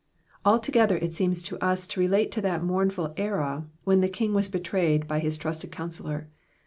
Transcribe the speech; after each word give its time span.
AUo 0.47 0.57
g^her 0.59 0.99
U 1.03 1.11
seems 1.13 1.47
io 1.53 1.59
us 1.59 1.85
to 1.85 1.99
relate 1.99 2.31
to 2.31 2.41
that 2.41 2.63
mournful 2.63 3.13
era 3.17 3.67
when 3.83 4.01
the 4.01 4.09
King 4.09 4.33
was 4.33 4.49
betrayed 4.49 5.07
by 5.07 5.19
his 5.19 5.37
trusted 5.37 5.71
counsellor. 5.71 6.27